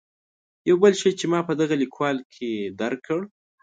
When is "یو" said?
0.69-0.75